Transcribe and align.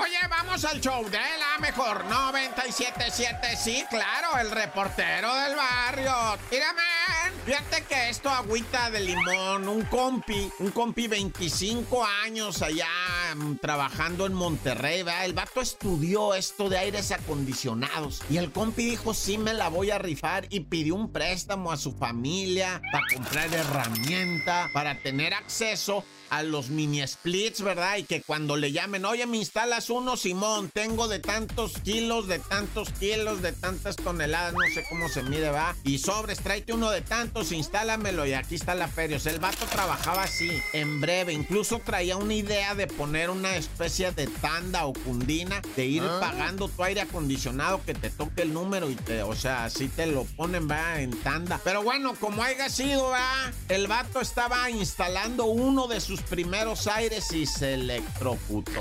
Oye, 0.00 0.18
vamos 0.30 0.64
al 0.64 0.80
show 0.80 1.04
de 1.10 1.18
la 1.18 1.47
mejor 1.60 2.04
977. 2.06 3.56
Sí, 3.56 3.84
claro, 3.88 4.38
el 4.40 4.50
reportero 4.50 5.34
del 5.34 5.56
barrio. 5.56 6.12
Tírame. 6.50 6.82
Fíjate 7.44 7.82
que 7.84 8.10
esto 8.10 8.28
agüita 8.28 8.90
de 8.90 9.00
limón, 9.00 9.68
un 9.68 9.82
compi, 9.84 10.50
un 10.58 10.70
compi 10.70 11.06
25 11.08 12.04
años 12.04 12.60
allá 12.60 12.88
mm, 13.34 13.56
trabajando 13.56 14.26
en 14.26 14.34
Monterrey, 14.34 15.02
¿verdad? 15.02 15.24
El 15.24 15.32
vato 15.32 15.60
estudió 15.60 16.34
esto 16.34 16.68
de 16.68 16.78
aires 16.78 17.10
acondicionados 17.10 18.20
y 18.28 18.36
el 18.36 18.52
compi 18.52 18.84
dijo, 18.84 19.14
sí 19.14 19.38
me 19.38 19.54
la 19.54 19.68
voy 19.68 19.90
a 19.90 19.98
rifar 19.98 20.46
y 20.50 20.60
pidió 20.60 20.94
un 20.94 21.10
préstamo 21.10 21.72
a 21.72 21.78
su 21.78 21.92
familia 21.92 22.82
para 22.92 23.04
comprar 23.14 23.52
herramienta, 23.52 24.68
para 24.74 24.98
tener 25.02 25.32
acceso 25.32 26.04
a 26.30 26.42
los 26.42 26.68
mini 26.68 27.06
splits, 27.06 27.62
¿verdad? 27.62 27.96
Y 27.96 28.04
que 28.04 28.22
cuando 28.22 28.56
le 28.56 28.72
llamen, 28.72 29.04
oye, 29.04 29.26
me 29.26 29.38
instalas 29.38 29.90
uno, 29.90 30.16
Simón, 30.16 30.70
tengo 30.72 31.08
de 31.08 31.20
tantos 31.48 31.72
kilos, 31.82 32.28
de 32.28 32.38
tantos 32.38 32.90
kilos, 32.90 33.42
de 33.42 33.52
tantas 33.52 33.96
toneladas, 33.96 34.52
no 34.52 34.60
sé 34.74 34.84
cómo 34.88 35.08
se 35.08 35.22
mide, 35.22 35.50
va. 35.50 35.74
Y 35.82 35.98
sobres, 35.98 36.38
tráete 36.40 36.72
uno 36.72 36.90
de 36.90 37.00
tantos, 37.00 37.52
instálamelo 37.52 38.26
y 38.26 38.34
aquí 38.34 38.54
está 38.54 38.74
la 38.74 38.86
feria. 38.86 39.16
O 39.16 39.20
sea, 39.20 39.32
el 39.32 39.40
vato 39.40 39.64
trabajaba 39.66 40.24
así, 40.24 40.50
en 40.72 41.00
breve. 41.00 41.32
Incluso 41.32 41.80
traía 41.84 42.16
una 42.16 42.34
idea 42.34 42.74
de 42.74 42.86
poner 42.86 43.30
una 43.30 43.56
especie 43.56 44.12
de 44.12 44.26
tanda 44.26 44.86
o 44.86 44.92
cundina, 44.92 45.62
de 45.74 45.86
ir 45.86 46.02
ah. 46.04 46.18
pagando 46.20 46.68
tu 46.68 46.84
aire 46.84 47.00
acondicionado, 47.00 47.82
que 47.84 47.94
te 47.94 48.10
toque 48.10 48.42
el 48.42 48.52
número 48.52 48.90
y 48.90 48.94
te, 48.94 49.22
o 49.22 49.34
sea, 49.34 49.64
así 49.64 49.88
te 49.88 50.06
lo 50.06 50.24
ponen, 50.24 50.70
va, 50.70 51.00
en 51.00 51.18
tanda. 51.22 51.60
Pero 51.64 51.82
bueno, 51.82 52.14
como 52.14 52.42
haya 52.42 52.68
sido, 52.68 53.08
va, 53.08 53.50
el 53.68 53.86
vato 53.86 54.20
estaba 54.20 54.70
instalando 54.70 55.46
uno 55.46 55.86
de 55.88 56.00
sus 56.00 56.20
primeros 56.20 56.86
aires 56.86 57.32
y 57.32 57.46
se 57.46 57.74
electrocutó, 57.74 58.80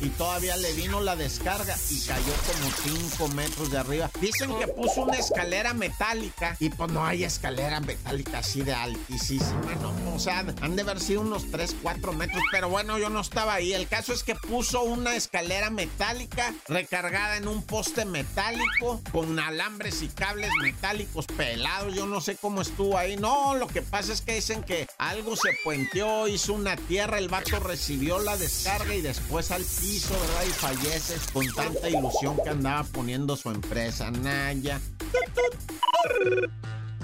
Y 0.00 0.08
todavía 0.10 0.56
le 0.56 0.72
vino 0.72 1.00
la 1.00 1.14
descarga 1.14 1.76
y 1.90 2.05
cayó 2.06 2.32
como 2.46 2.98
5 3.18 3.28
metros 3.28 3.70
de 3.70 3.78
arriba. 3.78 4.10
Dicen 4.20 4.56
que 4.58 4.68
puso 4.68 5.02
una 5.02 5.18
escalera 5.18 5.74
metálica 5.74 6.56
y 6.60 6.70
pues 6.70 6.90
no 6.92 7.04
hay 7.04 7.24
escalera 7.24 7.80
metálica 7.80 8.38
así 8.38 8.62
de 8.62 8.74
altísima, 8.74 9.74
¿no? 9.82 10.14
O 10.14 10.18
sea, 10.18 10.44
han 10.60 10.76
de 10.76 10.82
haber 10.82 11.00
sido 11.00 11.20
unos 11.20 11.50
3, 11.50 11.76
4 11.82 12.12
metros, 12.12 12.42
pero 12.50 12.68
bueno, 12.68 12.98
yo 12.98 13.10
no 13.10 13.20
estaba 13.20 13.54
ahí. 13.54 13.72
El 13.72 13.88
caso 13.88 14.12
es 14.12 14.22
que 14.22 14.34
puso 14.34 14.82
una 14.82 15.16
escalera 15.16 15.70
metálica 15.70 16.54
recargada 16.68 17.36
en 17.36 17.48
un 17.48 17.62
poste 17.62 18.04
metálico 18.04 19.00
con 19.12 19.38
alambres 19.38 20.02
y 20.02 20.08
cables 20.08 20.50
metálicos 20.62 21.26
pelados. 21.26 21.94
Yo 21.94 22.06
no 22.06 22.20
sé 22.20 22.36
cómo 22.36 22.62
estuvo 22.62 22.96
ahí. 22.96 23.16
No, 23.16 23.54
lo 23.54 23.66
que 23.66 23.82
pasa 23.82 24.12
es 24.12 24.20
que 24.20 24.34
dicen 24.34 24.62
que 24.62 24.86
algo 24.98 25.36
se 25.36 25.50
puenteó, 25.64 26.28
hizo 26.28 26.52
una 26.52 26.76
tierra, 26.76 27.18
el 27.18 27.28
vato 27.28 27.58
recibió 27.58 28.18
la 28.18 28.36
descarga 28.36 28.94
y 28.94 29.00
después 29.00 29.50
al 29.50 29.62
piso, 29.64 30.14
¿verdad? 30.18 30.44
Y 30.48 30.52
fallece 30.52 31.14
con 31.32 31.46
tanta 31.54 31.88
ilusión 31.98 32.36
que 32.42 32.50
andaba 32.50 32.84
poniendo 32.84 33.36
su 33.36 33.50
empresa. 33.50 34.10
Naya. 34.10 34.80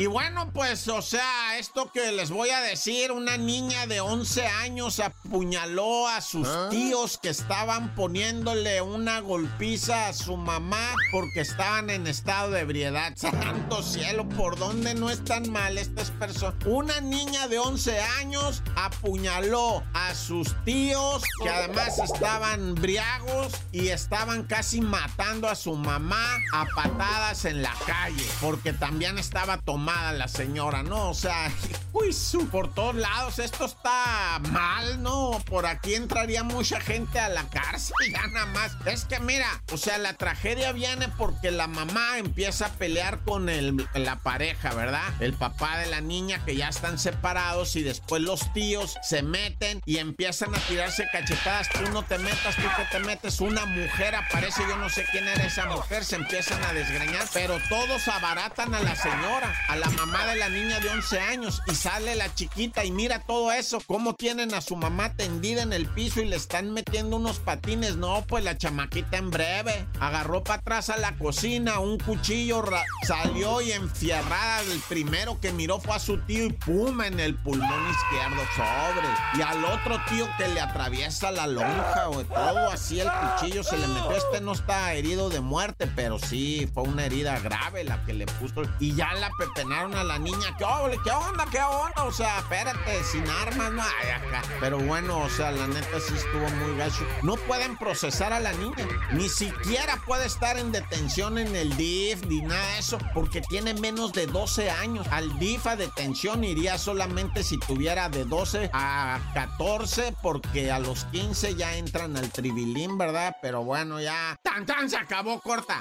Y 0.00 0.06
bueno, 0.06 0.50
pues, 0.54 0.88
o 0.88 1.02
sea, 1.02 1.58
esto 1.58 1.92
que 1.92 2.10
les 2.12 2.30
voy 2.30 2.48
a 2.48 2.62
decir, 2.62 3.12
una 3.12 3.36
niña 3.36 3.86
de 3.86 4.00
11 4.00 4.46
años 4.46 4.98
apuñaló 4.98 6.08
a 6.08 6.22
sus 6.22 6.48
¿Ah? 6.48 6.68
tíos 6.70 7.18
que 7.18 7.28
estaban 7.28 7.94
poniéndole 7.94 8.80
una 8.80 9.20
golpiza 9.20 10.08
a 10.08 10.14
su 10.14 10.38
mamá 10.38 10.94
porque 11.12 11.40
estaban 11.40 11.90
en 11.90 12.06
estado 12.06 12.52
de 12.52 12.60
ebriedad. 12.60 13.12
Santo 13.16 13.82
cielo, 13.82 14.26
¿por 14.26 14.58
dónde 14.58 14.94
no 14.94 15.10
están 15.10 15.52
mal 15.52 15.76
estas 15.76 16.10
personas? 16.12 16.54
Una 16.64 17.02
niña 17.02 17.46
de 17.48 17.58
11 17.58 18.00
años 18.00 18.62
apuñaló 18.76 19.82
a 19.92 20.14
sus 20.14 20.56
tíos 20.64 21.24
que 21.42 21.50
además 21.50 21.98
estaban 21.98 22.74
briagos 22.74 23.52
y 23.70 23.88
estaban 23.88 24.44
casi 24.44 24.80
matando 24.80 25.46
a 25.46 25.54
su 25.54 25.74
mamá 25.74 26.38
a 26.54 26.64
patadas 26.74 27.44
en 27.44 27.60
la 27.60 27.74
calle 27.84 28.24
porque 28.40 28.72
también 28.72 29.18
estaba 29.18 29.58
tomando 29.58 29.89
la 30.12 30.28
señora, 30.28 30.82
¿no? 30.82 31.10
O 31.10 31.14
sea, 31.14 31.50
uy, 31.92 32.10
por 32.50 32.72
todos 32.74 32.94
lados, 32.94 33.38
esto 33.38 33.64
está 33.64 34.40
mal, 34.50 35.02
¿no? 35.02 35.40
Por 35.46 35.66
aquí 35.66 35.94
entraría 35.94 36.42
mucha 36.42 36.80
gente 36.80 37.18
a 37.18 37.28
la 37.28 37.44
cárcel, 37.48 37.94
ya 38.12 38.26
nada 38.28 38.46
más. 38.46 38.76
Es 38.86 39.04
que 39.04 39.20
mira, 39.20 39.62
o 39.72 39.76
sea, 39.76 39.98
la 39.98 40.14
tragedia 40.14 40.72
viene 40.72 41.08
porque 41.16 41.50
la 41.50 41.66
mamá 41.66 42.18
empieza 42.18 42.66
a 42.66 42.68
pelear 42.70 43.20
con 43.20 43.48
el, 43.48 43.88
la 43.94 44.16
pareja, 44.16 44.74
¿verdad? 44.74 45.08
El 45.20 45.34
papá 45.34 45.78
de 45.78 45.86
la 45.86 46.00
niña 46.00 46.44
que 46.44 46.56
ya 46.56 46.68
están 46.68 46.98
separados 46.98 47.76
y 47.76 47.82
después 47.82 48.22
los 48.22 48.52
tíos 48.52 48.96
se 49.02 49.22
meten 49.22 49.80
y 49.84 49.98
empiezan 49.98 50.54
a 50.54 50.58
tirarse 50.58 51.06
cachetadas. 51.12 51.68
Tú 51.68 51.90
no 51.92 52.02
te 52.02 52.18
metas, 52.18 52.56
tú 52.56 52.62
que 52.76 52.84
te 52.90 53.00
metes. 53.00 53.40
Una 53.40 53.66
mujer 53.66 54.14
aparece, 54.14 54.62
yo 54.68 54.76
no 54.76 54.88
sé 54.88 55.04
quién 55.10 55.28
era 55.28 55.44
esa 55.44 55.66
mujer, 55.66 56.04
se 56.04 56.16
empiezan 56.16 56.62
a 56.64 56.72
desgreñar, 56.72 57.26
pero 57.32 57.58
todos 57.68 58.08
abaratan 58.08 58.74
a 58.74 58.80
la 58.80 58.96
señora, 58.96 59.54
a 59.68 59.76
la 59.76 59.88
mamá 59.90 60.26
de 60.26 60.36
la 60.36 60.48
niña 60.48 60.80
de 60.80 60.88
11 60.88 61.20
años 61.20 61.62
sale 61.80 62.14
la 62.14 62.34
chiquita 62.34 62.84
y 62.84 62.90
mira 62.90 63.20
todo 63.20 63.52
eso, 63.52 63.78
cómo 63.86 64.14
tienen 64.14 64.52
a 64.52 64.60
su 64.60 64.76
mamá 64.76 65.14
tendida 65.14 65.62
en 65.62 65.72
el 65.72 65.86
piso 65.86 66.20
y 66.20 66.26
le 66.26 66.36
están 66.36 66.72
metiendo 66.72 67.16
unos 67.16 67.38
patines. 67.38 67.96
No, 67.96 68.22
pues 68.28 68.44
la 68.44 68.58
chamaquita 68.58 69.16
en 69.16 69.30
breve 69.30 69.86
agarró 69.98 70.44
para 70.44 70.60
atrás 70.60 70.90
a 70.90 70.98
la 70.98 71.16
cocina, 71.16 71.78
un 71.78 71.98
cuchillo 71.98 72.62
salió 73.06 73.62
y 73.62 73.72
enfierrada 73.72 74.60
el 74.60 74.80
primero 74.88 75.40
que 75.40 75.52
miró 75.52 75.80
fue 75.80 75.94
a 75.94 75.98
su 75.98 76.18
tío 76.18 76.44
y 76.44 76.52
pum 76.52 77.00
en 77.00 77.18
el 77.18 77.34
pulmón 77.36 77.90
izquierdo 77.90 78.42
sobre. 78.54 79.08
Y 79.38 79.40
al 79.40 79.64
otro 79.64 79.98
tío 80.10 80.28
que 80.36 80.48
le 80.48 80.60
atraviesa 80.60 81.30
la 81.30 81.46
lonja 81.46 82.10
o 82.10 82.22
todo 82.24 82.70
así 82.70 83.00
el 83.00 83.08
cuchillo 83.10 83.62
se 83.62 83.78
le 83.78 83.86
metió. 83.86 84.10
Este 84.12 84.42
no 84.42 84.52
está 84.52 84.92
herido 84.92 85.30
de 85.30 85.40
muerte, 85.40 85.86
pero 85.96 86.18
sí 86.18 86.68
fue 86.74 86.82
una 86.82 87.06
herida 87.06 87.38
grave 87.38 87.84
la 87.84 88.04
que 88.04 88.12
le 88.12 88.26
puso. 88.26 88.62
Y 88.78 88.94
ya 88.94 89.14
la 89.14 89.30
pepe 89.38 89.62
a 89.72 90.04
la 90.04 90.18
niña. 90.18 90.56
¿Qué, 90.58 90.66
¿Qué 91.04 91.10
onda? 91.10 91.46
¿Qué 91.50 91.60
O 92.10 92.12
sea, 92.12 92.40
espérate, 92.40 93.04
sin 93.04 93.28
armas, 93.28 93.72
no 93.72 93.82
hay 93.82 94.10
acá. 94.10 94.42
Pero 94.58 94.78
bueno, 94.78 95.18
o 95.20 95.28
sea, 95.28 95.52
la 95.52 95.68
neta 95.68 96.00
sí 96.00 96.14
estuvo 96.14 96.48
muy 96.48 96.76
gacho. 96.76 97.06
No 97.22 97.36
pueden 97.36 97.76
procesar 97.76 98.32
a 98.32 98.40
la 98.40 98.52
niña. 98.54 98.84
Ni 99.12 99.28
siquiera 99.28 99.96
puede 100.06 100.26
estar 100.26 100.58
en 100.58 100.72
detención 100.72 101.38
en 101.38 101.54
el 101.54 101.76
DIF 101.76 102.26
ni 102.26 102.40
nada 102.42 102.66
de 102.72 102.78
eso, 102.78 102.98
porque 103.14 103.40
tiene 103.42 103.74
menos 103.74 104.12
de 104.12 104.26
12 104.26 104.70
años. 104.70 105.06
Al 105.12 105.38
DIF 105.38 105.66
a 105.68 105.76
detención 105.76 106.42
iría 106.42 106.78
solamente 106.78 107.44
si 107.44 107.58
tuviera 107.58 108.08
de 108.08 108.24
12 108.24 108.70
a 108.72 109.20
14, 109.34 110.14
porque 110.22 110.72
a 110.72 110.80
los 110.80 111.04
15 111.06 111.54
ya 111.54 111.76
entran 111.76 112.16
al 112.16 112.30
tribilín, 112.30 112.98
¿verdad? 112.98 113.36
Pero 113.40 113.62
bueno, 113.62 114.00
ya. 114.00 114.38
¡Tan, 114.42 114.66
tan! 114.66 114.90
Se 114.90 114.96
acabó 114.96 115.40
corta. 115.40 115.80